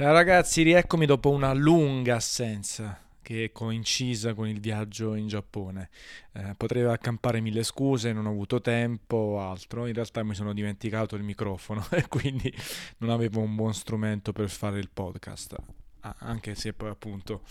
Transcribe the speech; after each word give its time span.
Ciao 0.00 0.14
ragazzi, 0.14 0.62
rieccomi 0.62 1.04
dopo 1.04 1.28
una 1.28 1.52
lunga 1.52 2.14
assenza 2.14 2.98
che 3.20 3.44
è 3.44 3.52
coincisa 3.52 4.32
con 4.32 4.48
il 4.48 4.58
viaggio 4.58 5.14
in 5.14 5.28
Giappone. 5.28 5.90
Eh, 6.32 6.54
potrei 6.56 6.84
accampare 6.84 7.42
mille 7.42 7.62
scuse, 7.62 8.14
non 8.14 8.24
ho 8.24 8.30
avuto 8.30 8.62
tempo 8.62 9.16
o 9.16 9.40
altro, 9.40 9.84
in 9.84 9.92
realtà 9.92 10.22
mi 10.22 10.34
sono 10.34 10.54
dimenticato 10.54 11.16
il 11.16 11.22
microfono 11.22 11.86
e 11.92 12.08
quindi 12.08 12.50
non 12.96 13.10
avevo 13.10 13.40
un 13.40 13.54
buon 13.54 13.74
strumento 13.74 14.32
per 14.32 14.48
fare 14.48 14.78
il 14.78 14.88
podcast, 14.88 15.56
anche 16.00 16.54
se 16.54 16.72
poi 16.72 16.90
appunto 16.90 17.42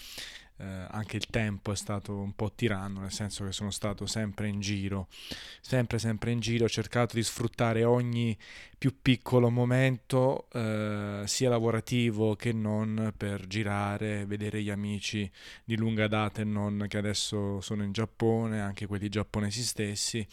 eh, 0.60 0.66
anche 0.90 1.16
il 1.16 1.28
tempo 1.28 1.72
è 1.72 1.76
stato 1.76 2.16
un 2.18 2.34
po' 2.34 2.52
tiranno, 2.54 3.00
nel 3.00 3.12
senso 3.12 3.46
che 3.46 3.52
sono 3.52 3.72
stato 3.72 4.06
sempre 4.06 4.48
in 4.50 4.60
giro, 4.60 5.08
sempre 5.62 6.00
sempre 6.00 6.32
in 6.32 6.40
giro, 6.40 6.66
ho 6.66 6.70
cercato 6.70 7.16
di 7.16 7.24
sfruttare 7.24 7.84
ogni 7.86 8.38
più 8.78 8.96
piccolo 9.02 9.50
momento, 9.50 10.48
eh, 10.52 11.24
sia 11.26 11.50
lavorativo 11.50 12.36
che 12.36 12.52
non, 12.52 13.14
per 13.16 13.48
girare, 13.48 14.26
vedere 14.26 14.62
gli 14.62 14.70
amici 14.70 15.30
di 15.64 15.78
lunga 15.78 16.08
data 16.08 16.42
e 16.42 16.46
non 16.46 16.86
che 16.90 16.98
adesso 16.98 17.62
sono 17.62 17.84
in 17.84 17.94
Giappone, 17.94 18.60
anche 18.60 18.86
quelli 18.86 19.08
giapponesi 19.08 19.64
stessi 19.64 20.28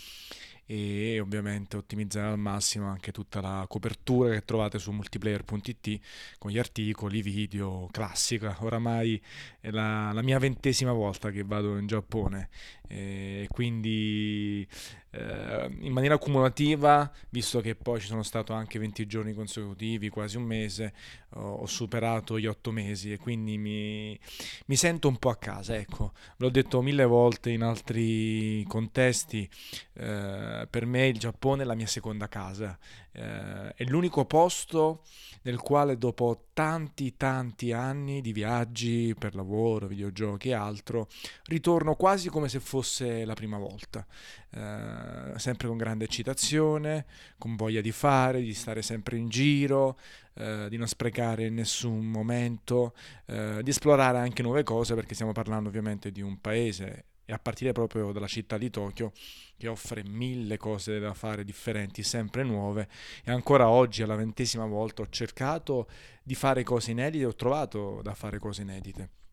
e 0.67 1.21
ovviamente 1.21 1.77
ottimizzare 1.77 2.33
al 2.33 2.39
massimo 2.39 2.89
anche 2.89 3.13
tutta 3.13 3.41
la 3.41 3.65
copertura 3.69 4.33
che 4.33 4.45
trovate 4.45 4.81
su 4.81 4.91
multiplayer.it 4.91 6.01
con 6.39 6.51
gli 6.51 6.59
articoli, 6.59 7.23
video, 7.23 7.89
classica. 7.93 8.57
Oramai 8.61 9.23
è 9.61 9.71
la, 9.71 10.11
la 10.13 10.23
mia 10.23 10.41
ventesima 10.41 10.93
volta 10.93 11.31
che 11.31 11.45
vado 11.45 11.79
in 11.79 11.87
Giappone 11.87 12.49
e 12.89 13.47
quindi 13.49 14.67
eh, 15.11 15.77
in 15.81 15.93
maniera 15.93 16.19
cumulativa, 16.19 17.11
visto 17.31 17.61
che 17.61 17.75
poi 17.75 18.01
ci 18.01 18.07
sono 18.07 18.23
stato 18.23 18.53
anche 18.53 18.79
20 18.79 19.07
giorni 19.07 19.33
consecutivi, 19.35 20.09
quasi 20.09 20.37
un 20.37 20.45
mese, 20.45 20.93
ho, 21.37 21.67
superato 21.67 22.39
gli 22.39 22.47
8 22.47 22.71
mesi 22.71 23.13
e 23.13 23.19
quindi 23.19 23.59
mi, 23.59 24.19
mi, 24.67 24.77
sento 24.77 25.09
un 25.09 25.19
po' 25.19 25.31
a 25.31 25.37
casa, 25.37 25.77
ecco, 25.77 26.13
l'ho 26.39 26.51
detto 26.51 26.83
mille 26.83 27.05
volte 27.05 27.51
in 27.51 27.63
altri 27.63 28.65
contesti, 28.67 29.49
eh, 29.95 30.67
per 30.69 30.87
me 30.87 31.07
il 31.07 31.19
Giappone 31.19 31.63
è 31.63 31.67
la 31.67 31.75
mia 31.75 31.87
seconda 31.87 32.29
casa, 32.29 32.79
eh, 33.13 33.75
è 33.75 33.85
l'unico 33.85 34.25
posto 34.25 35.03
nel 35.43 35.59
quale 35.59 35.97
dopo 35.97 36.47
tanti 36.53 37.17
tanti 37.17 37.73
anni 37.73 38.21
di 38.21 38.33
viaggi 38.33 39.15
per 39.17 39.35
lavoro, 39.35 39.87
videogiochi 39.87 40.49
e 40.49 40.55
altro, 40.55 41.09
ritorno 41.45 41.95
quasi 41.95 42.29
come 42.29 42.49
se 42.49 42.59
fosse 42.61 43.25
la 43.25 43.35
prima 43.35 43.57
volta, 43.57 44.05
eh, 44.51 45.39
sempre 45.39 45.69
con 45.69 45.77
grande 45.77 46.05
eccitazione, 46.05 47.07
con 47.39 47.55
voglia 47.57 47.81
di 47.81 47.93
fare, 47.93 48.41
di 48.41 48.55
stare 48.55 48.83
sempre 48.83 49.17
in 49.17 49.29
giro, 49.29 49.99
eh, 50.37 50.67
di 50.69 50.77
non 50.77 50.87
sprecare 50.87 51.49
nessun 51.49 52.05
momento, 52.07 52.95
eh, 53.27 53.61
di 53.63 53.71
esplorare 53.71 54.19
anche 54.19 54.43
nuove 54.43 54.63
cose 54.63 54.95
perché 54.95 55.15
stiamo 55.15 55.33
parlando 55.33 55.69
ovviamente 55.69 56.13
di 56.13 56.21
un 56.21 56.41
paese 56.41 57.05
e 57.25 57.33
a 57.33 57.39
partire 57.39 57.73
proprio 57.73 58.13
dalla 58.13 58.29
città 58.29 58.57
di 58.57 58.71
Tokyo 58.71 59.13
che 59.57 59.67
offre 59.67 60.05
mille 60.05 60.57
cose 60.57 61.01
da 61.01 61.13
fare 61.13 61.45
differenti, 61.45 62.03
sempre 62.03 62.45
nuove 62.45 62.89
e 63.25 63.33
ancora 63.33 63.69
oggi 63.69 64.03
alla 64.03 64.15
ventesima 64.15 64.65
volta 64.65 65.03
ho 65.03 65.09
cercato 65.09 65.89
di 66.23 66.35
fare 66.35 66.63
cose 66.63 66.93
inedite, 66.93 67.25
ho 67.25 67.35
trovato 67.35 68.01
da 68.03 68.15
fare 68.15 68.39
cose 68.39 68.63
inedite. 68.63 69.26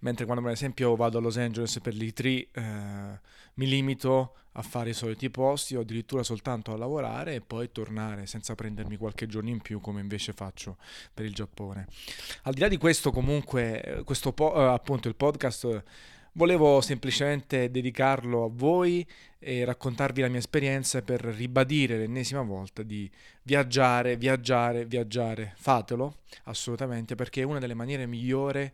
Mentre 0.00 0.24
quando 0.24 0.42
per 0.42 0.52
esempio 0.52 0.94
vado 0.96 1.18
a 1.18 1.20
Los 1.20 1.36
Angeles 1.36 1.78
per 1.80 1.94
l'E3 1.94 2.46
eh, 2.52 3.20
mi 3.54 3.66
limito 3.66 4.34
a 4.52 4.62
fare 4.62 4.90
i 4.90 4.94
soliti 4.94 5.28
posti 5.28 5.76
o 5.76 5.80
addirittura 5.80 6.22
soltanto 6.22 6.72
a 6.72 6.76
lavorare 6.76 7.34
e 7.34 7.40
poi 7.42 7.70
tornare 7.70 8.26
senza 8.26 8.54
prendermi 8.54 8.96
qualche 8.96 9.26
giorno 9.26 9.50
in 9.50 9.60
più 9.60 9.80
come 9.80 10.00
invece 10.00 10.32
faccio 10.32 10.78
per 11.12 11.26
il 11.26 11.34
Giappone. 11.34 11.86
Al 12.42 12.54
di 12.54 12.60
là 12.60 12.68
di 12.68 12.78
questo 12.78 13.10
comunque 13.10 14.02
questo 14.04 14.32
po- 14.32 14.54
eh, 14.54 14.64
appunto 14.64 15.08
il 15.08 15.14
podcast 15.14 15.84
Volevo 16.36 16.82
semplicemente 16.82 17.70
dedicarlo 17.70 18.44
a 18.44 18.50
voi 18.52 19.06
e 19.38 19.64
raccontarvi 19.64 20.20
la 20.20 20.28
mia 20.28 20.38
esperienza 20.38 21.00
per 21.00 21.22
ribadire 21.22 21.96
l'ennesima 21.96 22.42
volta 22.42 22.82
di 22.82 23.10
viaggiare, 23.44 24.18
viaggiare, 24.18 24.84
viaggiare. 24.84 25.54
Fatelo 25.56 26.18
assolutamente 26.44 27.14
perché 27.14 27.40
è 27.40 27.44
una 27.44 27.58
delle 27.58 27.72
maniere 27.72 28.04
migliori, 28.04 28.70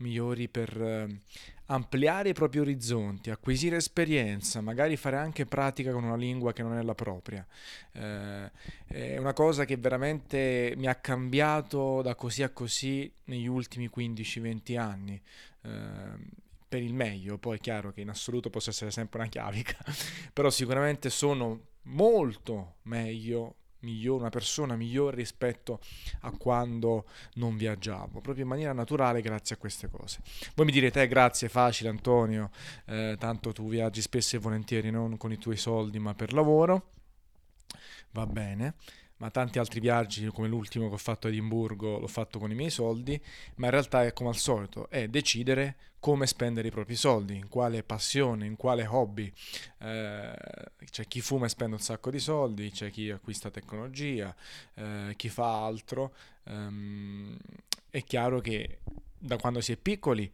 migliori 0.00 0.48
per 0.48 0.80
eh, 0.80 1.20
ampliare 1.66 2.30
i 2.30 2.32
propri 2.32 2.58
orizzonti, 2.58 3.30
acquisire 3.30 3.76
esperienza, 3.76 4.60
magari 4.60 4.96
fare 4.96 5.16
anche 5.16 5.46
pratica 5.46 5.92
con 5.92 6.04
una 6.04 6.16
lingua 6.16 6.52
che 6.52 6.62
non 6.62 6.76
è 6.76 6.82
la 6.82 6.94
propria. 6.94 7.46
Eh, 7.92 8.50
è 8.86 9.16
una 9.16 9.32
cosa 9.32 9.64
che 9.64 9.76
veramente 9.76 10.74
mi 10.76 10.86
ha 10.86 10.96
cambiato 10.96 12.02
da 12.02 12.14
così 12.14 12.42
a 12.42 12.50
così 12.50 13.10
negli 13.24 13.46
ultimi 13.46 13.88
15-20 13.94 14.78
anni. 14.78 15.22
Eh, 15.62 16.48
per 16.70 16.82
il 16.82 16.94
meglio, 16.94 17.36
poi 17.36 17.56
è 17.56 17.60
chiaro 17.60 17.90
che 17.92 18.00
in 18.00 18.10
assoluto 18.10 18.48
posso 18.48 18.70
essere 18.70 18.92
sempre 18.92 19.18
una 19.18 19.28
chiavica, 19.28 19.76
però 20.32 20.50
sicuramente 20.50 21.10
sono 21.10 21.66
molto 21.82 22.76
meglio, 22.82 23.56
migliore, 23.80 24.20
una 24.20 24.30
persona 24.30 24.76
migliore 24.76 25.16
rispetto 25.16 25.80
a 26.20 26.30
quando 26.32 27.06
non 27.34 27.56
viaggiavo, 27.56 28.20
proprio 28.20 28.44
in 28.44 28.50
maniera 28.50 28.72
naturale 28.72 29.20
grazie 29.20 29.56
a 29.56 29.58
queste 29.58 29.88
cose. 29.88 30.20
Voi 30.54 30.66
mi 30.66 30.72
direte, 30.72 31.02
eh, 31.02 31.08
grazie, 31.08 31.48
facile 31.48 31.88
Antonio, 31.88 32.50
eh, 32.86 33.16
tanto 33.18 33.52
tu 33.52 33.68
viaggi 33.68 34.00
spesso 34.00 34.36
e 34.36 34.38
volentieri 34.38 34.90
non 34.90 35.16
con 35.16 35.32
i 35.32 35.38
tuoi 35.38 35.56
soldi 35.56 35.98
ma 35.98 36.14
per 36.14 36.32
lavoro, 36.32 36.92
va 38.12 38.26
bene 38.26 38.74
ma 39.20 39.30
tanti 39.30 39.58
altri 39.58 39.80
viaggi 39.80 40.26
come 40.28 40.48
l'ultimo 40.48 40.88
che 40.88 40.94
ho 40.94 40.98
fatto 40.98 41.26
a 41.26 41.30
Edimburgo 41.30 41.98
l'ho 41.98 42.06
fatto 42.06 42.38
con 42.38 42.50
i 42.50 42.54
miei 42.54 42.70
soldi, 42.70 43.20
ma 43.56 43.66
in 43.66 43.72
realtà 43.72 44.04
è 44.04 44.12
come 44.12 44.30
al 44.30 44.36
solito, 44.36 44.88
è 44.88 45.08
decidere 45.08 45.76
come 46.00 46.26
spendere 46.26 46.68
i 46.68 46.70
propri 46.70 46.96
soldi, 46.96 47.36
in 47.36 47.48
quale 47.48 47.82
passione, 47.82 48.46
in 48.46 48.56
quale 48.56 48.86
hobby. 48.86 49.30
Eh, 49.78 50.34
c'è 50.90 51.06
chi 51.06 51.20
fuma 51.20 51.44
e 51.44 51.50
spende 51.50 51.76
un 51.76 51.82
sacco 51.82 52.10
di 52.10 52.18
soldi, 52.18 52.70
c'è 52.70 52.90
chi 52.90 53.10
acquista 53.10 53.50
tecnologia, 53.50 54.34
eh, 54.74 55.12
chi 55.16 55.28
fa 55.28 55.64
altro. 55.64 56.14
Um, 56.44 57.36
è 57.90 58.02
chiaro 58.02 58.40
che 58.40 58.78
da 59.18 59.36
quando 59.36 59.60
si 59.60 59.72
è 59.72 59.76
piccoli 59.76 60.30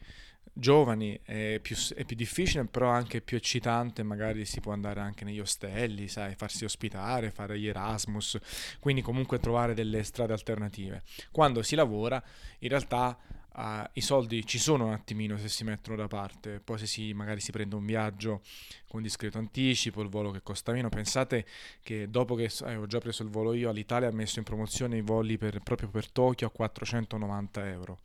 giovani 0.59 1.21
è 1.22 1.59
più, 1.61 1.77
è 1.94 2.05
più, 2.05 2.17
difficile, 2.17 2.65
però 2.65 2.89
anche 2.89 3.21
più 3.21 3.37
eccitante, 3.37 4.03
magari 4.03 4.47
si 4.47 4.61
può 4.61 4.72
andare 4.72 5.00
anche 5.00 5.25
negli 5.25 5.39
ostelli, 5.39 6.09
sai, 6.09 6.34
farsi 6.34 6.65
ospitare, 6.65 7.31
fare 7.31 7.59
gli 7.59 7.67
Erasmus, 7.67 8.39
quindi 8.81 9.03
comunque 9.03 9.39
trovare 9.39 9.75
delle 9.75 10.03
strade 10.03 10.33
alternative. 10.33 11.03
Quando 11.31 11.62
si 11.62 11.75
lavora, 11.75 12.22
in 12.61 12.69
realtà 12.71 13.19
uh, 13.55 13.89
i 13.93 14.00
soldi 14.00 14.47
ci 14.47 14.59
sono 14.59 14.87
un 14.87 14.93
attimino 14.93 15.37
se 15.37 15.49
si 15.49 15.62
mettono 15.62 15.95
da 15.95 16.06
parte, 16.06 16.61
poi 16.61 16.78
se 16.78 16.87
si 16.87 17.12
magari 17.12 17.41
si 17.41 17.53
prende 17.53 17.75
un 17.75 17.84
viaggio 17.84 18.41
con 18.89 19.03
discreto 19.03 19.37
anticipo, 19.37 20.00
il 20.00 20.09
volo 20.09 20.31
che 20.31 20.41
costa 20.43 20.72
meno, 20.72 20.89
pensate 20.89 21.45
che 21.83 22.09
dopo 22.09 22.34
che 22.34 22.50
eh, 22.65 22.77
ho 22.77 22.87
già 22.87 22.99
preso 22.99 23.22
il 23.22 23.28
volo 23.28 23.53
io 23.53 23.69
all'Italia 23.69 24.09
ha 24.09 24.12
messo 24.12 24.39
in 24.39 24.45
promozione 24.47 24.97
i 24.97 25.03
voli 25.03 25.37
per, 25.37 25.61
proprio 25.61 25.91
per 25.91 26.11
Tokyo 26.11 26.47
a 26.47 26.50
490 26.50 27.69
euro 27.69 27.99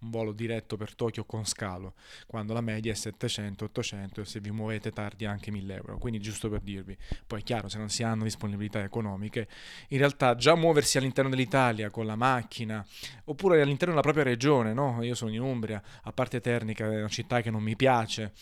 un 0.00 0.10
volo 0.10 0.32
diretto 0.32 0.76
per 0.76 0.94
Tokyo 0.94 1.24
con 1.24 1.44
scalo, 1.44 1.94
quando 2.26 2.52
la 2.52 2.60
media 2.60 2.92
è 2.92 2.96
700-800 2.96 4.20
e 4.20 4.24
se 4.24 4.40
vi 4.40 4.50
muovete 4.50 4.90
tardi 4.90 5.24
anche 5.24 5.50
1000 5.50 5.74
euro. 5.74 5.98
Quindi 5.98 6.20
giusto 6.20 6.48
per 6.48 6.60
dirvi, 6.60 6.96
poi 7.26 7.40
è 7.40 7.42
chiaro, 7.42 7.68
se 7.68 7.78
non 7.78 7.88
si 7.88 8.02
hanno 8.02 8.24
disponibilità 8.24 8.82
economiche, 8.82 9.48
in 9.88 9.98
realtà 9.98 10.34
già 10.34 10.54
muoversi 10.54 10.98
all'interno 10.98 11.30
dell'Italia 11.30 11.90
con 11.90 12.06
la 12.06 12.16
macchina, 12.16 12.84
oppure 13.24 13.60
all'interno 13.60 13.94
della 13.94 14.02
propria 14.02 14.24
regione, 14.24 14.72
no? 14.72 15.02
Io 15.02 15.14
sono 15.14 15.32
in 15.32 15.40
Umbria, 15.40 15.82
a 16.02 16.12
parte 16.12 16.40
Ternica, 16.40 16.84
è 16.84 16.98
una 16.98 17.08
città 17.08 17.40
che 17.40 17.50
non 17.50 17.62
mi 17.62 17.76
piace, 17.76 18.32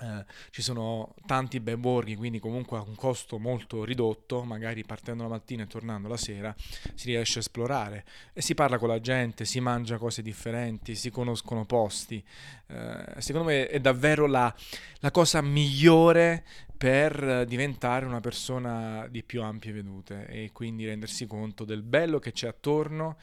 eh, 0.00 0.24
ci 0.50 0.62
sono 0.62 1.14
tanti 1.26 1.60
bei 1.60 1.76
borghi, 1.76 2.16
quindi 2.16 2.38
comunque 2.38 2.78
a 2.78 2.82
un 2.82 2.94
costo 2.94 3.38
molto 3.38 3.84
ridotto, 3.84 4.42
magari 4.44 4.84
partendo 4.84 5.22
la 5.22 5.28
mattina 5.28 5.62
e 5.62 5.66
tornando 5.66 6.08
la 6.08 6.16
sera, 6.16 6.54
si 6.94 7.06
riesce 7.06 7.38
a 7.38 7.40
esplorare 7.40 8.04
e 8.32 8.42
si 8.42 8.54
parla 8.54 8.78
con 8.78 8.88
la 8.88 9.00
gente, 9.00 9.44
si 9.44 9.60
mangia 9.60 9.98
cose 9.98 10.22
differenti, 10.22 10.94
si 10.94 11.10
conoscono 11.10 11.64
posti. 11.64 12.22
Eh, 12.66 13.20
secondo 13.20 13.48
me 13.48 13.68
è 13.68 13.80
davvero 13.80 14.26
la, 14.26 14.54
la 15.00 15.10
cosa 15.10 15.40
migliore 15.40 16.44
per 16.76 17.46
diventare 17.46 18.04
una 18.04 18.20
persona 18.20 19.06
di 19.08 19.22
più 19.22 19.42
ampie 19.42 19.72
vedute 19.72 20.26
e 20.26 20.50
quindi 20.52 20.84
rendersi 20.84 21.26
conto 21.26 21.64
del 21.64 21.82
bello 21.82 22.18
che 22.18 22.32
c'è 22.32 22.48
attorno 22.48 23.16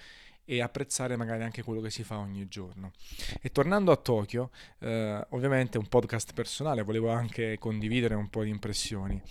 e 0.45 0.61
apprezzare 0.61 1.15
magari 1.15 1.43
anche 1.43 1.63
quello 1.63 1.81
che 1.81 1.89
si 1.89 2.03
fa 2.03 2.17
ogni 2.17 2.47
giorno. 2.47 2.91
E 3.41 3.51
tornando 3.51 3.91
a 3.91 3.95
Tokyo, 3.95 4.51
eh, 4.79 5.25
ovviamente 5.29 5.77
un 5.77 5.87
podcast 5.87 6.33
personale, 6.33 6.81
volevo 6.81 7.09
anche 7.09 7.57
condividere 7.57 8.15
un 8.15 8.29
po' 8.29 8.43
di 8.43 8.49
impressioni. 8.49 9.21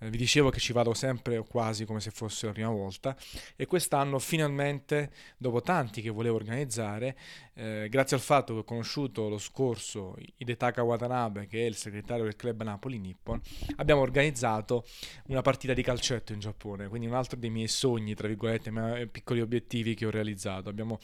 Eh, 0.00 0.10
vi 0.10 0.16
dicevo 0.16 0.50
che 0.50 0.60
ci 0.60 0.72
vado 0.72 0.94
sempre 0.94 1.38
o 1.38 1.44
quasi 1.44 1.84
come 1.84 2.00
se 2.00 2.10
fosse 2.10 2.46
la 2.46 2.52
prima 2.52 2.70
volta 2.70 3.16
e 3.56 3.66
quest'anno 3.66 4.18
finalmente, 4.18 5.10
dopo 5.36 5.62
tanti 5.62 6.02
che 6.02 6.10
volevo 6.10 6.36
organizzare, 6.36 7.16
eh, 7.54 7.88
grazie 7.90 8.16
al 8.16 8.22
fatto 8.22 8.52
che 8.52 8.60
ho 8.60 8.64
conosciuto 8.64 9.28
lo 9.28 9.38
scorso 9.38 10.16
Hidetaka 10.36 10.82
Watanabe, 10.82 11.46
che 11.46 11.62
è 11.62 11.66
il 11.66 11.74
segretario 11.74 12.24
del 12.24 12.36
club 12.36 12.62
Napoli 12.62 12.98
Nippon, 12.98 13.40
abbiamo 13.76 14.02
organizzato 14.02 14.84
una 15.26 15.42
partita 15.42 15.72
di 15.72 15.82
calcetto 15.82 16.32
in 16.32 16.38
Giappone, 16.38 16.88
quindi 16.88 17.06
un 17.06 17.14
altro 17.14 17.38
dei 17.38 17.50
miei 17.50 17.68
sogni, 17.68 18.14
tra 18.14 18.28
virgolette, 18.28 19.08
piccoli 19.10 19.40
obiettivi 19.40 19.94
che 19.94 20.06
ho 20.06 20.10
realizzato 20.10 20.57
sfidato. 20.58 20.68
Abbiamo 20.68 20.98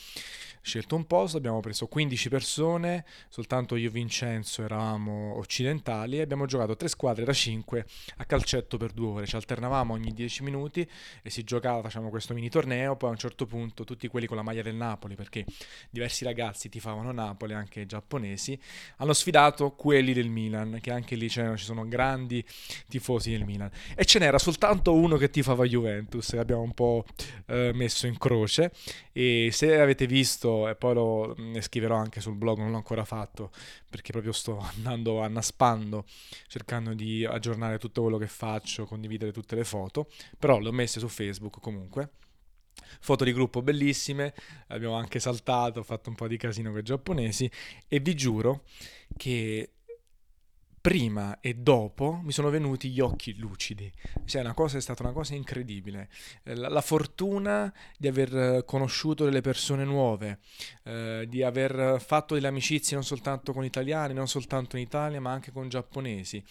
scelto 0.60 0.96
un 0.96 1.06
posto, 1.06 1.36
abbiamo 1.36 1.60
preso 1.60 1.86
15 1.86 2.28
persone, 2.28 3.04
soltanto 3.28 3.76
io 3.76 3.88
e 3.88 3.90
Vincenzo 3.90 4.62
eravamo 4.62 5.36
occidentali 5.36 6.18
e 6.18 6.22
abbiamo 6.22 6.46
giocato 6.46 6.76
tre 6.76 6.88
squadre 6.88 7.24
da 7.24 7.32
5 7.32 7.86
a 8.16 8.24
calcetto 8.24 8.76
per 8.76 8.92
due 8.92 9.08
ore. 9.08 9.26
Ci 9.26 9.36
alternavamo 9.36 9.92
ogni 9.92 10.12
10 10.12 10.42
minuti 10.42 10.88
e 11.22 11.30
si 11.30 11.44
giocava, 11.44 11.82
facciamo 11.82 12.08
questo 12.08 12.34
mini 12.34 12.48
torneo, 12.48 12.96
poi 12.96 13.10
a 13.10 13.12
un 13.12 13.18
certo 13.18 13.46
punto 13.46 13.84
tutti 13.84 14.08
quelli 14.08 14.26
con 14.26 14.36
la 14.36 14.42
maglia 14.42 14.62
del 14.62 14.74
Napoli, 14.74 15.14
perché 15.14 15.44
diversi 15.90 16.24
ragazzi 16.24 16.68
tifavano 16.68 17.12
Napoli, 17.12 17.52
anche 17.52 17.86
giapponesi, 17.86 18.58
hanno 18.96 19.12
sfidato 19.12 19.72
quelli 19.72 20.12
del 20.12 20.28
Milan, 20.28 20.78
che 20.80 20.90
anche 20.90 21.14
lì 21.14 21.28
ci 21.28 21.42
sono 21.56 21.86
grandi 21.86 22.44
tifosi 22.88 23.30
del 23.30 23.44
Milan. 23.44 23.70
E 23.94 24.04
ce 24.04 24.18
n'era 24.18 24.38
soltanto 24.38 24.94
uno 24.94 25.16
che 25.16 25.30
tifava 25.30 25.64
Juventus, 25.64 26.30
che 26.30 26.38
abbiamo 26.38 26.62
un 26.62 26.72
po' 26.72 27.04
eh, 27.46 27.72
messo 27.74 28.06
in 28.06 28.16
croce. 28.18 28.72
E 29.12 29.43
se 29.50 29.78
avete 29.78 30.06
visto, 30.06 30.68
e 30.68 30.76
poi 30.76 30.94
lo 30.94 31.34
ne 31.38 31.60
scriverò 31.60 31.96
anche 31.96 32.20
sul 32.20 32.34
blog, 32.34 32.58
non 32.58 32.70
l'ho 32.70 32.76
ancora 32.76 33.04
fatto, 33.04 33.50
perché 33.88 34.12
proprio 34.12 34.32
sto 34.32 34.58
andando 34.76 35.20
annaspando, 35.20 36.04
cercando 36.46 36.94
di 36.94 37.24
aggiornare 37.24 37.78
tutto 37.78 38.02
quello 38.02 38.18
che 38.18 38.26
faccio, 38.26 38.84
condividere 38.86 39.32
tutte 39.32 39.54
le 39.54 39.64
foto, 39.64 40.08
però 40.38 40.58
le 40.58 40.68
ho 40.68 40.72
messe 40.72 41.00
su 41.00 41.08
Facebook 41.08 41.60
comunque. 41.60 42.10
Foto 43.00 43.24
di 43.24 43.32
gruppo 43.32 43.62
bellissime, 43.62 44.34
abbiamo 44.68 44.94
anche 44.94 45.20
saltato, 45.20 45.82
fatto 45.82 46.10
un 46.10 46.16
po' 46.16 46.26
di 46.26 46.36
casino 46.36 46.70
con 46.70 46.80
i 46.80 46.82
giapponesi 46.82 47.50
e 47.88 48.00
vi 48.00 48.14
giuro 48.14 48.64
che 49.16 49.70
prima 50.84 51.40
e 51.40 51.54
dopo 51.54 52.20
mi 52.22 52.30
sono 52.30 52.50
venuti 52.50 52.90
gli 52.90 53.00
occhi 53.00 53.34
lucidi. 53.38 53.90
Cioè, 54.26 54.52
cosa, 54.52 54.76
è 54.76 54.82
stata 54.82 55.02
una 55.02 55.12
cosa 55.12 55.34
incredibile. 55.34 56.10
Eh, 56.42 56.54
la, 56.54 56.68
la 56.68 56.82
fortuna 56.82 57.72
di 57.96 58.06
aver 58.06 58.66
conosciuto 58.66 59.24
delle 59.24 59.40
persone 59.40 59.84
nuove, 59.84 60.40
eh, 60.82 61.24
di 61.26 61.42
aver 61.42 62.02
fatto 62.04 62.34
delle 62.34 62.48
amicizie 62.48 62.96
non 62.96 63.04
soltanto 63.04 63.54
con 63.54 63.64
italiani, 63.64 64.12
non 64.12 64.28
soltanto 64.28 64.76
in 64.76 64.82
Italia, 64.82 65.22
ma 65.22 65.32
anche 65.32 65.52
con 65.52 65.70
giapponesi 65.70 66.44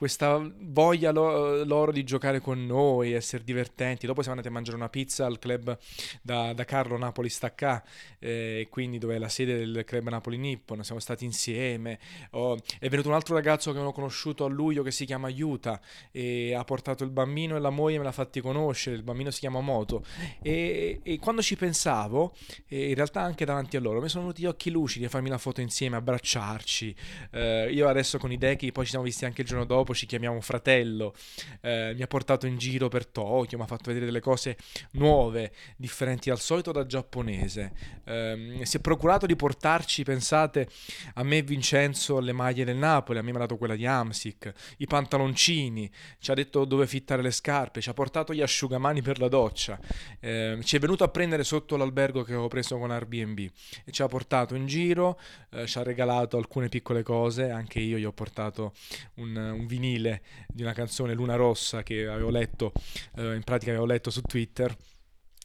questa 0.00 0.40
voglia 0.60 1.10
lo, 1.10 1.62
loro 1.64 1.92
di 1.92 2.04
giocare 2.04 2.40
con 2.40 2.64
noi, 2.64 3.12
essere 3.12 3.44
divertenti. 3.44 4.06
Dopo 4.06 4.22
siamo 4.22 4.38
andati 4.38 4.48
a 4.48 4.56
mangiare 4.56 4.78
una 4.78 4.88
pizza 4.88 5.26
al 5.26 5.38
club 5.38 5.76
da, 6.22 6.54
da 6.54 6.64
Carlo 6.64 6.96
Napoli 6.96 7.28
Stacca, 7.28 7.84
eh, 8.18 8.66
quindi 8.70 8.96
dove 8.96 9.16
è 9.16 9.18
la 9.18 9.28
sede 9.28 9.58
del 9.58 9.84
club 9.84 10.08
Napoli 10.08 10.38
Nippon. 10.38 10.82
Siamo 10.84 11.02
stati 11.02 11.26
insieme. 11.26 11.98
Oh, 12.30 12.56
è 12.78 12.88
venuto 12.88 13.08
un 13.08 13.14
altro 13.14 13.34
ragazzo 13.34 13.59
che 13.68 13.76
avevo 13.76 13.92
conosciuto 13.92 14.44
a 14.44 14.48
luglio 14.48 14.82
che 14.82 14.90
si 14.90 15.04
chiama 15.04 15.28
Yuta 15.28 15.80
e 16.10 16.54
ha 16.54 16.64
portato 16.64 17.04
il 17.04 17.10
bambino 17.10 17.56
e 17.56 17.60
la 17.60 17.70
moglie 17.70 17.98
me 17.98 18.04
l'ha 18.04 18.12
fatti 18.12 18.40
conoscere. 18.40 18.96
Il 18.96 19.02
bambino 19.02 19.30
si 19.30 19.40
chiama 19.40 19.60
Moto. 19.60 20.02
E, 20.42 21.00
e 21.02 21.18
quando 21.18 21.42
ci 21.42 21.56
pensavo, 21.56 22.34
in 22.68 22.94
realtà 22.94 23.20
anche 23.20 23.44
davanti 23.44 23.76
a 23.76 23.80
loro, 23.80 24.00
mi 24.00 24.08
sono 24.08 24.22
venuti 24.24 24.42
gli 24.42 24.46
occhi 24.46 24.70
lucidi 24.70 25.04
a 25.04 25.08
farmi 25.08 25.28
la 25.28 25.38
foto 25.38 25.60
insieme, 25.60 25.96
abbracciarci. 25.96 26.94
Eh, 27.32 27.70
io 27.70 27.88
adesso 27.88 28.18
con 28.18 28.32
i 28.32 28.38
Dechi, 28.38 28.72
poi 28.72 28.84
ci 28.84 28.90
siamo 28.90 29.04
visti 29.04 29.24
anche 29.24 29.42
il 29.42 29.46
giorno 29.46 29.64
dopo 29.64 29.94
ci 29.94 30.06
chiamiamo 30.06 30.40
fratello, 30.40 31.14
eh, 31.60 31.92
mi 31.94 32.02
ha 32.02 32.06
portato 32.06 32.46
in 32.46 32.56
giro 32.56 32.88
per 32.88 33.06
Tokyo, 33.06 33.58
mi 33.58 33.64
ha 33.64 33.66
fatto 33.66 33.84
vedere 33.86 34.06
delle 34.06 34.20
cose 34.20 34.56
nuove, 34.92 35.52
differenti 35.76 36.28
dal 36.28 36.40
solito 36.40 36.72
da 36.72 36.86
giapponese. 36.86 37.72
Eh, 38.04 38.60
si 38.62 38.76
è 38.78 38.80
procurato 38.80 39.26
di 39.26 39.36
portarci, 39.36 40.04
pensate, 40.04 40.68
a 41.14 41.22
me 41.22 41.42
Vincenzo 41.42 42.18
le 42.18 42.32
maglie 42.32 42.64
del 42.64 42.76
Napoli, 42.76 43.18
a 43.18 43.22
me 43.22 43.30
mi 43.30 43.36
ha 43.36 43.40
dato 43.50 43.56
quella 43.56 43.74
di 43.74 43.86
Amsic, 43.86 44.52
i 44.78 44.86
pantaloncini, 44.86 45.90
ci 46.18 46.30
ha 46.30 46.34
detto 46.34 46.64
dove 46.64 46.86
fittare 46.86 47.22
le 47.22 47.30
scarpe, 47.30 47.80
ci 47.80 47.88
ha 47.88 47.94
portato 47.94 48.32
gli 48.32 48.40
asciugamani 48.40 49.02
per 49.02 49.18
la 49.18 49.28
doccia, 49.28 49.78
eh, 50.20 50.58
ci 50.62 50.76
è 50.76 50.78
venuto 50.78 51.04
a 51.04 51.08
prendere 51.08 51.42
sotto 51.42 51.76
l'albergo 51.76 52.22
che 52.22 52.32
avevo 52.32 52.48
preso 52.48 52.78
con 52.78 52.90
Airbnb 52.90 53.38
e 53.84 53.90
ci 53.90 54.02
ha 54.02 54.06
portato 54.06 54.54
in 54.54 54.66
giro, 54.66 55.18
eh, 55.50 55.66
ci 55.66 55.78
ha 55.78 55.82
regalato 55.82 56.36
alcune 56.36 56.68
piccole 56.68 57.02
cose, 57.02 57.50
anche 57.50 57.80
io 57.80 57.98
gli 57.98 58.04
ho 58.04 58.12
portato 58.12 58.72
un, 59.14 59.36
un 59.36 59.66
vinile 59.66 60.22
di 60.48 60.62
una 60.62 60.72
canzone 60.72 61.14
Luna 61.14 61.34
Rossa 61.34 61.82
che 61.82 62.06
avevo 62.06 62.30
letto, 62.30 62.72
eh, 63.16 63.34
in 63.34 63.42
pratica 63.42 63.70
avevo 63.70 63.86
letto 63.86 64.10
su 64.10 64.20
Twitter 64.22 64.76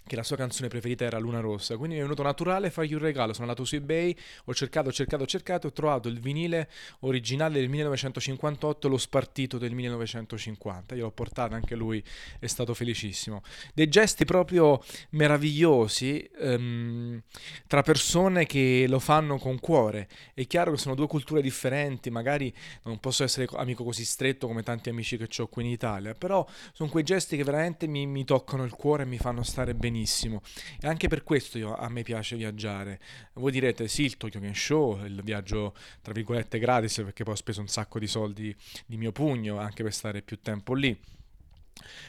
che 0.07 0.15
la 0.15 0.23
sua 0.23 0.35
canzone 0.35 0.67
preferita 0.67 1.03
era 1.03 1.17
Luna 1.17 1.39
Rossa, 1.39 1.77
quindi 1.77 1.95
mi 1.95 2.01
è 2.01 2.03
venuto 2.03 2.21
naturale 2.21 2.69
fargli 2.69 2.93
un 2.93 2.99
regalo, 2.99 3.33
sono 3.33 3.45
andato 3.45 3.65
su 3.65 3.75
eBay, 3.75 4.15
ho 4.45 4.53
cercato, 4.53 4.91
cercato, 4.91 5.25
cercato, 5.25 5.67
ho 5.67 5.71
trovato 5.71 6.07
il 6.09 6.19
vinile 6.19 6.69
originale 6.99 7.59
del 7.59 7.69
1958 7.69 8.87
lo 8.87 8.97
spartito 8.97 9.57
del 9.57 9.73
1950, 9.73 10.93
io 10.93 11.03
l'ho 11.05 11.11
portato, 11.11 11.55
anche 11.55 11.75
lui 11.75 12.03
è 12.39 12.45
stato 12.45 12.75
felicissimo. 12.75 13.41
Dei 13.73 13.87
gesti 13.87 14.25
proprio 14.25 14.83
meravigliosi 15.11 16.29
um, 16.39 17.19
tra 17.65 17.81
persone 17.81 18.45
che 18.45 18.85
lo 18.87 18.99
fanno 18.99 19.39
con 19.39 19.59
cuore, 19.59 20.07
è 20.35 20.45
chiaro 20.45 20.71
che 20.71 20.77
sono 20.77 20.93
due 20.93 21.07
culture 21.07 21.41
differenti, 21.41 22.11
magari 22.11 22.53
non 22.83 22.99
posso 22.99 23.23
essere 23.23 23.47
amico 23.53 23.83
così 23.83 24.05
stretto 24.05 24.45
come 24.45 24.61
tanti 24.61 24.89
amici 24.89 25.17
che 25.17 25.27
ho 25.41 25.47
qui 25.47 25.63
in 25.63 25.71
Italia, 25.71 26.13
però 26.13 26.45
sono 26.73 26.91
quei 26.91 27.03
gesti 27.03 27.35
che 27.37 27.43
veramente 27.43 27.87
mi, 27.87 28.05
mi 28.05 28.23
toccano 28.23 28.63
il 28.63 28.71
cuore 28.71 29.01
e 29.01 29.05
mi 29.07 29.17
fanno 29.17 29.41
stare 29.41 29.73
benissimo 29.73 29.93
benissimo. 29.95 30.41
E 30.81 30.87
anche 30.87 31.07
per 31.07 31.23
questo 31.23 31.57
io, 31.57 31.73
a 31.73 31.87
me 31.89 32.03
piace 32.03 32.35
viaggiare. 32.35 32.99
Voi 33.33 33.51
direte, 33.51 33.87
sì, 33.87 34.03
il 34.03 34.17
Tokyo 34.17 34.41
Game 34.41 34.53
Show, 34.53 35.03
il 35.05 35.21
viaggio 35.23 35.73
tra 36.01 36.11
virgolette 36.11 36.59
gratis, 36.59 36.95
perché 36.97 37.23
poi 37.23 37.33
ho 37.33 37.37
speso 37.37 37.61
un 37.61 37.67
sacco 37.67 37.97
di 37.97 38.07
soldi 38.07 38.55
di 38.85 38.97
mio 38.97 39.11
pugno 39.13 39.57
anche 39.57 39.83
per 39.83 39.93
stare 39.93 40.21
più 40.21 40.39
tempo 40.41 40.73
lì. 40.73 40.97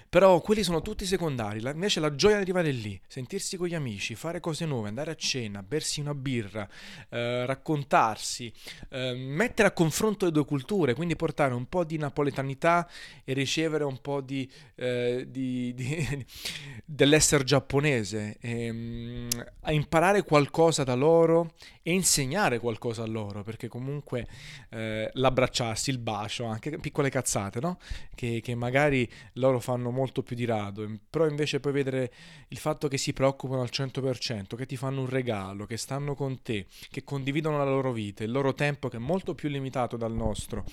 Però 0.08 0.40
quelli 0.40 0.62
sono 0.62 0.80
tutti 0.80 1.04
secondari, 1.04 1.60
la, 1.60 1.72
invece 1.72 2.00
la 2.00 2.14
gioia 2.14 2.36
di 2.36 2.42
arrivare 2.42 2.70
lì, 2.70 2.98
sentirsi 3.06 3.56
con 3.56 3.66
gli 3.66 3.74
amici, 3.74 4.14
fare 4.14 4.40
cose 4.40 4.64
nuove, 4.64 4.88
andare 4.88 5.10
a 5.10 5.14
cena, 5.16 5.62
bersi 5.62 6.00
una 6.00 6.14
birra, 6.14 6.66
eh, 7.10 7.44
raccontarsi, 7.44 8.52
eh, 8.90 9.14
mettere 9.14 9.68
a 9.68 9.72
confronto 9.72 10.24
le 10.24 10.30
due 10.30 10.44
culture, 10.44 10.94
quindi 10.94 11.16
portare 11.16 11.54
un 11.54 11.68
po' 11.68 11.84
di 11.84 11.98
napoletanità 11.98 12.88
e 13.24 13.32
ricevere 13.32 13.84
un 13.84 14.00
po' 14.00 14.20
di, 14.20 14.50
eh, 14.76 15.26
di, 15.28 15.74
di 15.74 16.24
dell'essere 16.84 17.44
giapponese, 17.44 18.38
ehm, 18.40 19.28
a 19.62 19.72
imparare 19.72 20.22
qualcosa 20.22 20.84
da 20.84 20.94
loro 20.94 21.54
e 21.82 21.92
insegnare 21.92 22.58
qualcosa 22.58 23.02
a 23.02 23.06
loro, 23.06 23.42
perché 23.42 23.68
comunque 23.68 24.26
eh, 24.70 25.10
l'abbracciarsi, 25.12 25.90
il 25.90 25.98
bacio, 25.98 26.44
anche 26.44 26.78
piccole 26.78 27.10
cazzate, 27.10 27.60
no? 27.60 27.78
che, 28.14 28.40
che 28.42 28.54
magari 28.54 29.08
loro 29.34 29.55
fanno 29.60 29.90
molto 29.90 30.22
più 30.22 30.36
di 30.36 30.44
rado, 30.44 30.88
però 31.08 31.26
invece 31.28 31.60
puoi 31.60 31.72
vedere 31.72 32.12
il 32.48 32.58
fatto 32.58 32.88
che 32.88 32.98
si 32.98 33.12
preoccupano 33.12 33.62
al 33.62 33.70
100%, 33.72 34.56
che 34.56 34.66
ti 34.66 34.76
fanno 34.76 35.00
un 35.00 35.08
regalo, 35.08 35.66
che 35.66 35.76
stanno 35.76 36.14
con 36.14 36.42
te, 36.42 36.66
che 36.90 37.04
condividono 37.04 37.58
la 37.58 37.64
loro 37.64 37.92
vita, 37.92 38.24
il 38.24 38.30
loro 38.30 38.54
tempo 38.54 38.88
che 38.88 38.96
è 38.96 39.00
molto 39.00 39.34
più 39.34 39.48
limitato 39.48 39.96
dal 39.96 40.12
nostro, 40.12 40.64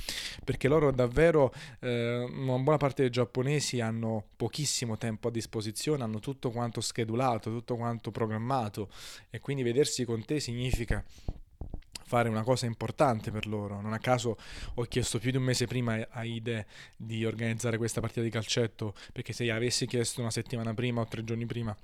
perché 0.43 0.67
loro 0.67 0.91
davvero, 0.91 1.53
eh, 1.79 2.23
una 2.23 2.57
buona 2.59 2.77
parte 2.77 3.01
dei 3.03 3.11
giapponesi 3.11 3.79
hanno 3.79 4.23
pochissimo 4.35 4.97
tempo 4.97 5.27
a 5.27 5.31
disposizione, 5.31 6.03
hanno 6.03 6.19
tutto 6.19 6.51
quanto 6.51 6.81
schedulato, 6.81 7.49
tutto 7.49 7.75
quanto 7.75 8.11
programmato 8.11 8.89
e 9.29 9.39
quindi 9.39 9.63
vedersi 9.63 10.05
con 10.05 10.23
te 10.25 10.39
significa 10.39 11.03
fare 12.13 12.29
una 12.29 12.43
cosa 12.43 12.67
importante 12.67 13.31
per 13.31 13.47
loro. 13.47 13.81
Non 13.81 13.91
a 13.91 13.97
caso 13.97 14.37
ho 14.75 14.83
chiesto 14.83 15.17
più 15.17 15.31
di 15.31 15.37
un 15.37 15.43
mese 15.43 15.65
prima 15.65 16.07
a 16.11 16.23
Ide 16.23 16.67
di 16.95 17.25
organizzare 17.25 17.77
questa 17.77 18.01
partita 18.01 18.21
di 18.21 18.29
calcetto, 18.29 18.93
perché 19.11 19.33
se 19.33 19.49
avessi 19.49 19.87
chiesto 19.87 20.21
una 20.21 20.29
settimana 20.29 20.75
prima 20.75 21.01
o 21.01 21.07
tre 21.07 21.23
giorni 21.23 21.47
prima 21.47 21.75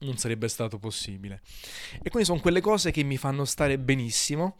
non 0.00 0.18
sarebbe 0.18 0.48
stato 0.48 0.78
possibile. 0.78 1.40
E 2.02 2.10
quindi 2.10 2.24
sono 2.24 2.40
quelle 2.40 2.60
cose 2.60 2.90
che 2.90 3.02
mi 3.02 3.16
fanno 3.16 3.46
stare 3.46 3.78
benissimo 3.78 4.58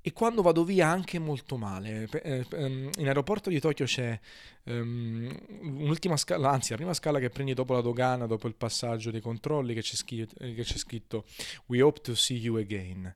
e 0.00 0.14
quando 0.14 0.40
vado 0.40 0.64
via 0.64 0.88
anche 0.88 1.18
molto 1.18 1.58
male. 1.58 2.08
Eh, 2.22 2.46
ehm, 2.52 2.90
in 2.96 3.06
aeroporto 3.08 3.50
di 3.50 3.60
Tokyo 3.60 3.84
c'è 3.84 4.18
um, 4.62 5.30
un'ultima 5.60 6.16
scala, 6.16 6.48
anzi 6.48 6.70
la 6.70 6.76
prima 6.76 6.94
scala 6.94 7.18
che 7.18 7.28
prendi 7.28 7.52
dopo 7.52 7.74
la 7.74 7.82
dogana, 7.82 8.24
dopo 8.24 8.48
il 8.48 8.54
passaggio 8.54 9.10
dei 9.10 9.20
controlli, 9.20 9.74
che 9.74 9.82
c'è, 9.82 9.94
scritto, 9.94 10.36
che 10.38 10.62
c'è 10.62 10.78
scritto 10.78 11.26
We 11.66 11.82
hope 11.82 12.00
to 12.00 12.14
see 12.14 12.38
you 12.38 12.56
again. 12.56 13.14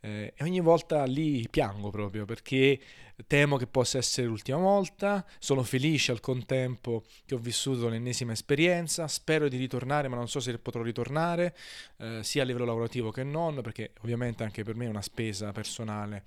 Eh, 0.00 0.32
e 0.34 0.44
ogni 0.44 0.60
volta 0.60 1.04
lì 1.04 1.46
piango 1.50 1.90
proprio 1.90 2.24
perché 2.24 2.80
temo 3.26 3.56
che 3.56 3.66
possa 3.66 3.98
essere 3.98 4.26
l'ultima 4.26 4.58
volta, 4.58 5.24
sono 5.38 5.62
felice 5.62 6.12
al 6.12 6.20
contempo 6.20 7.04
che 7.26 7.34
ho 7.34 7.38
vissuto 7.38 7.88
l'ennesima 7.88 8.32
esperienza, 8.32 9.08
spero 9.08 9.48
di 9.48 9.56
ritornare 9.56 10.08
ma 10.08 10.16
non 10.16 10.28
so 10.28 10.40
se 10.40 10.56
potrò 10.58 10.82
ritornare 10.82 11.54
eh, 11.98 12.20
sia 12.22 12.42
a 12.42 12.44
livello 12.44 12.64
lavorativo 12.64 13.10
che 13.10 13.24
non 13.24 13.60
perché 13.62 13.92
ovviamente 14.00 14.42
anche 14.42 14.62
per 14.62 14.74
me 14.74 14.86
è 14.86 14.88
una 14.88 15.02
spesa 15.02 15.52
personale 15.52 16.24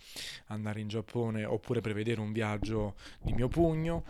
andare 0.48 0.80
in 0.80 0.88
Giappone 0.88 1.46
oppure 1.46 1.82
prevedere 1.82 2.20
un 2.20 2.32
viaggio 2.32 2.96
di 3.22 3.34
mio 3.34 3.48
pugno. 3.48 4.04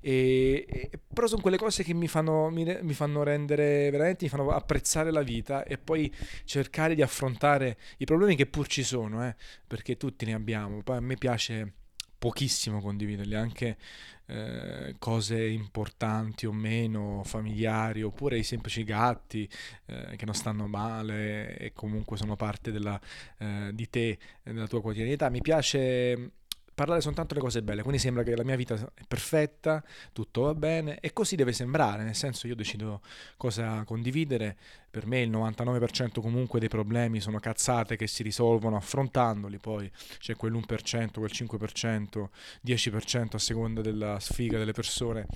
E, 0.00 0.64
e, 0.68 0.90
però 1.12 1.26
sono 1.26 1.42
quelle 1.42 1.56
cose 1.56 1.82
che 1.82 1.94
mi 1.94 2.08
fanno, 2.08 2.48
mi, 2.50 2.64
mi 2.82 2.94
fanno 2.94 3.22
rendere 3.22 3.90
veramente, 3.90 4.24
mi 4.24 4.30
fanno 4.30 4.50
apprezzare 4.50 5.10
la 5.10 5.22
vita 5.22 5.64
e 5.64 5.78
poi 5.78 6.12
cercare 6.44 6.94
di 6.94 7.02
affrontare 7.02 7.76
i 7.98 8.04
problemi 8.04 8.36
che 8.36 8.46
pur 8.46 8.66
ci 8.66 8.82
sono 8.82 9.09
eh, 9.22 9.34
perché 9.66 9.96
tutti 9.96 10.24
ne 10.24 10.34
abbiamo 10.34 10.82
poi 10.82 10.96
a 10.96 11.00
me 11.00 11.16
piace 11.16 11.74
pochissimo 12.20 12.82
condividerli, 12.82 13.34
anche 13.34 13.78
eh, 14.26 14.94
cose 14.98 15.42
importanti 15.46 16.44
o 16.44 16.52
meno, 16.52 17.22
familiari, 17.24 18.02
oppure 18.02 18.36
i 18.36 18.42
semplici 18.42 18.84
gatti 18.84 19.48
eh, 19.86 20.16
che 20.16 20.26
non 20.26 20.34
stanno 20.34 20.66
male 20.66 21.56
e 21.56 21.72
comunque 21.72 22.18
sono 22.18 22.36
parte 22.36 22.70
della, 22.72 23.00
eh, 23.38 23.70
di 23.72 23.88
te, 23.88 24.18
della 24.42 24.66
tua 24.66 24.82
quotidianità. 24.82 25.30
Mi 25.30 25.40
piace 25.40 26.32
parlare 26.80 27.02
soltanto 27.02 27.34
le 27.34 27.40
cose 27.40 27.62
belle, 27.62 27.82
quindi 27.82 28.00
sembra 28.00 28.22
che 28.22 28.34
la 28.34 28.42
mia 28.42 28.56
vita 28.56 28.74
è 28.74 29.02
perfetta, 29.06 29.84
tutto 30.14 30.42
va 30.44 30.54
bene 30.54 30.98
e 31.00 31.12
così 31.12 31.36
deve 31.36 31.52
sembrare, 31.52 32.04
nel 32.04 32.14
senso 32.14 32.46
io 32.46 32.54
decido 32.54 33.02
cosa 33.36 33.84
condividere, 33.84 34.56
per 34.90 35.04
me 35.04 35.20
il 35.20 35.30
99% 35.30 36.22
comunque 36.22 36.58
dei 36.58 36.70
problemi 36.70 37.20
sono 37.20 37.38
cazzate 37.38 37.96
che 37.96 38.06
si 38.06 38.22
risolvono 38.22 38.76
affrontandoli, 38.76 39.58
poi 39.58 39.92
c'è 40.16 40.34
quell'1%, 40.36 41.10
quel 41.18 41.30
5%, 41.30 42.28
10% 42.64 43.28
a 43.34 43.38
seconda 43.38 43.82
della 43.82 44.18
sfiga 44.18 44.56
delle 44.56 44.72
persone 44.72 45.26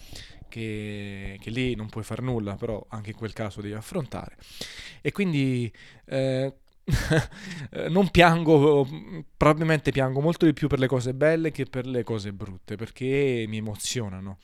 che, 0.48 1.36
che 1.38 1.50
lì 1.50 1.74
non 1.74 1.90
puoi 1.90 2.04
fare 2.04 2.22
nulla, 2.22 2.54
però 2.56 2.82
anche 2.88 3.10
in 3.10 3.16
quel 3.16 3.34
caso 3.34 3.60
devi 3.60 3.74
affrontare. 3.74 4.38
E 5.02 5.12
quindi... 5.12 5.70
Eh, 6.06 6.54
non 7.88 8.10
piango, 8.10 8.86
probabilmente 9.36 9.90
piango 9.90 10.20
molto 10.20 10.44
di 10.44 10.52
più 10.52 10.68
per 10.68 10.78
le 10.78 10.86
cose 10.86 11.14
belle 11.14 11.50
che 11.50 11.64
per 11.64 11.86
le 11.86 12.02
cose 12.02 12.32
brutte, 12.32 12.76
perché 12.76 13.44
mi 13.48 13.56
emozionano. 13.58 14.38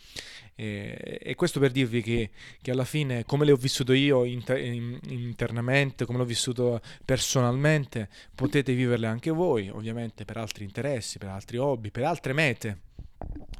E, 0.54 1.18
e 1.20 1.34
questo 1.34 1.60
per 1.60 1.70
dirvi 1.70 2.02
che, 2.02 2.30
che, 2.60 2.70
alla 2.70 2.84
fine, 2.84 3.24
come 3.24 3.44
le 3.44 3.52
ho 3.52 3.56
vissuto 3.56 3.92
io 3.92 4.24
inter, 4.24 4.58
in, 4.58 4.98
internamente, 5.08 6.04
come 6.04 6.18
l'ho 6.18 6.24
vissuto 6.24 6.80
personalmente, 7.04 8.08
potete 8.34 8.74
viverle 8.74 9.06
anche 9.06 9.30
voi, 9.30 9.68
ovviamente 9.68 10.24
per 10.24 10.36
altri 10.36 10.64
interessi, 10.64 11.18
per 11.18 11.28
altri 11.28 11.58
hobby, 11.58 11.90
per 11.90 12.04
altre 12.04 12.32
mete 12.32 12.78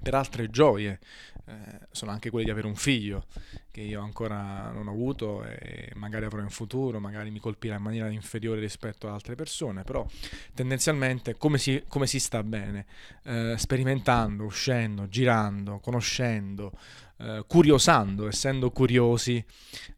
per 0.02 0.14
altre 0.14 0.49
gioie, 0.49 0.99
eh, 1.50 1.87
sono 1.90 2.12
anche 2.12 2.30
quelle 2.30 2.45
di 2.45 2.50
avere 2.50 2.69
un 2.69 2.76
figlio 2.76 3.26
che 3.71 3.80
io 3.80 4.00
ancora 4.00 4.71
non 4.71 4.87
ho 4.87 4.92
avuto 4.92 5.45
e 5.45 5.90
magari 5.95 6.25
avrò 6.25 6.40
in 6.40 6.50
futuro, 6.50 7.00
magari 7.00 7.30
mi 7.30 7.40
colpirà 7.40 7.76
in 7.76 7.83
maniera 7.83 8.09
inferiore 8.09 8.61
rispetto 8.61 9.07
ad 9.07 9.14
altre 9.14 9.35
persone, 9.35 9.83
però 9.83 10.07
tendenzialmente 10.54 11.37
come 11.37 11.59
si, 11.59 11.83
come 11.88 12.07
si 12.07 12.21
sta 12.21 12.42
bene, 12.42 12.87
eh, 13.25 13.54
sperimentando, 13.57 14.45
uscendo, 14.45 15.09
girando, 15.09 15.78
conoscendo, 15.78 16.73
eh, 17.19 17.45
curiosando, 17.47 18.28
essendo 18.28 18.71
curiosi 18.71 19.45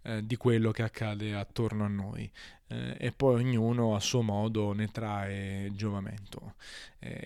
eh, 0.02 0.26
di 0.26 0.36
quello 0.36 0.70
che 0.70 0.82
accade 0.82 1.34
attorno 1.34 1.84
a 1.84 1.88
noi 1.88 2.30
eh, 2.68 2.96
e 2.98 3.12
poi 3.12 3.36
ognuno 3.36 3.94
a 3.94 4.00
suo 4.00 4.22
modo 4.22 4.72
ne 4.72 4.90
trae 4.90 5.70
giovamento. 5.74 6.54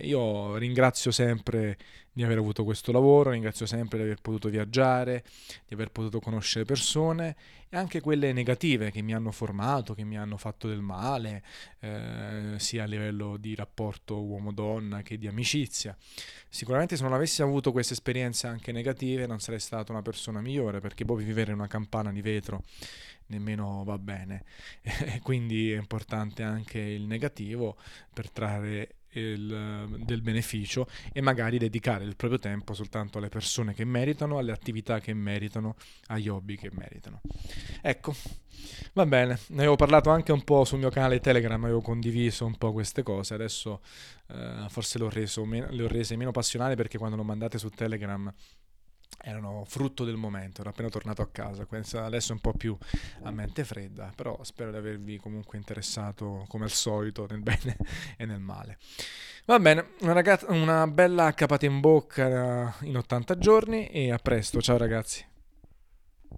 Io 0.00 0.56
ringrazio 0.56 1.10
sempre 1.10 1.76
di 2.16 2.22
aver 2.22 2.38
avuto 2.38 2.64
questo 2.64 2.92
lavoro, 2.92 3.32
ringrazio 3.32 3.66
sempre 3.66 3.98
di 3.98 4.04
aver 4.04 4.22
potuto 4.22 4.48
viaggiare, 4.48 5.22
di 5.66 5.74
aver 5.74 5.90
potuto 5.90 6.18
conoscere 6.18 6.64
persone 6.64 7.36
e 7.68 7.76
anche 7.76 8.00
quelle 8.00 8.32
negative 8.32 8.90
che 8.90 9.02
mi 9.02 9.12
hanno 9.12 9.30
formato, 9.32 9.92
che 9.92 10.02
mi 10.02 10.16
hanno 10.16 10.38
fatto 10.38 10.66
del 10.66 10.80
male, 10.80 11.42
eh, 11.80 12.54
sia 12.56 12.84
a 12.84 12.86
livello 12.86 13.36
di 13.36 13.54
rapporto 13.54 14.24
uomo-donna 14.24 15.02
che 15.02 15.18
di 15.18 15.26
amicizia. 15.26 15.94
Sicuramente 16.48 16.96
se 16.96 17.02
non 17.02 17.12
avessi 17.12 17.42
avuto 17.42 17.70
queste 17.70 17.92
esperienze 17.92 18.46
anche 18.46 18.72
negative 18.72 19.26
non 19.26 19.38
sarei 19.38 19.60
stata 19.60 19.92
una 19.92 20.00
persona 20.00 20.40
migliore 20.40 20.80
perché 20.80 21.04
poi 21.04 21.22
vivere 21.22 21.52
in 21.52 21.58
una 21.58 21.68
campana 21.68 22.12
di 22.12 22.22
vetro 22.22 22.62
nemmeno 23.26 23.84
va 23.84 23.98
bene. 23.98 24.44
Quindi 25.22 25.70
è 25.70 25.76
importante 25.76 26.42
anche 26.42 26.78
il 26.78 27.02
negativo 27.02 27.76
per 28.10 28.30
trarre 28.30 28.94
il, 29.20 30.00
del 30.04 30.22
beneficio 30.22 30.88
e 31.12 31.20
magari 31.20 31.58
dedicare 31.58 32.04
il 32.04 32.16
proprio 32.16 32.38
tempo 32.38 32.74
soltanto 32.74 33.18
alle 33.18 33.28
persone 33.28 33.74
che 33.74 33.84
meritano, 33.84 34.38
alle 34.38 34.52
attività 34.52 35.00
che 35.00 35.14
meritano, 35.14 35.76
agli 36.06 36.28
hobby 36.28 36.56
che 36.56 36.70
meritano. 36.72 37.20
Ecco, 37.82 38.14
va 38.92 39.06
bene, 39.06 39.38
ne 39.48 39.58
avevo 39.58 39.76
parlato 39.76 40.10
anche 40.10 40.32
un 40.32 40.42
po' 40.44 40.64
sul 40.64 40.78
mio 40.78 40.90
canale 40.90 41.20
Telegram, 41.20 41.62
avevo 41.62 41.80
condiviso 41.80 42.46
un 42.46 42.56
po' 42.56 42.72
queste 42.72 43.02
cose, 43.02 43.34
adesso 43.34 43.80
eh, 44.28 44.66
forse 44.68 44.98
le 44.98 45.04
ho, 45.04 45.10
reso, 45.10 45.44
le 45.44 45.82
ho 45.82 45.88
rese 45.88 46.16
meno 46.16 46.30
passionali 46.30 46.74
perché 46.74 46.98
quando 46.98 47.16
lo 47.16 47.24
mandate 47.24 47.58
su 47.58 47.68
Telegram 47.70 48.32
erano 49.26 49.64
frutto 49.66 50.04
del 50.04 50.16
momento, 50.16 50.60
ero 50.60 50.70
appena 50.70 50.88
tornato 50.88 51.20
a 51.20 51.28
casa, 51.30 51.66
adesso 52.04 52.30
è 52.30 52.34
un 52.34 52.40
po' 52.40 52.52
più 52.52 52.76
a 53.22 53.30
mente 53.30 53.64
fredda, 53.64 54.12
però 54.14 54.38
spero 54.42 54.70
di 54.70 54.76
avervi 54.76 55.18
comunque 55.18 55.58
interessato 55.58 56.44
come 56.48 56.64
al 56.64 56.70
solito 56.70 57.26
nel 57.28 57.40
bene 57.40 57.76
e 58.16 58.24
nel 58.24 58.40
male. 58.40 58.78
Va 59.46 59.58
bene, 59.58 59.90
una, 60.00 60.12
ragazza, 60.12 60.50
una 60.50 60.86
bella 60.86 61.32
capata 61.34 61.66
in 61.66 61.80
bocca 61.80 62.74
in 62.82 62.96
80 62.96 63.38
giorni 63.38 63.88
e 63.88 64.12
a 64.12 64.18
presto, 64.18 64.60
ciao 64.60 64.76
ragazzi. 64.76 65.34